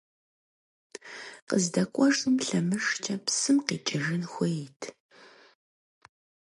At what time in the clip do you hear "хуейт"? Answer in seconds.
4.31-4.81